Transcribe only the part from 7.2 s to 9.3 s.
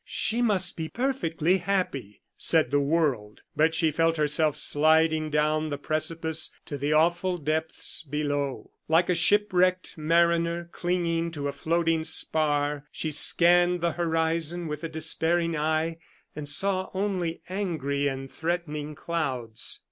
depths below. Like a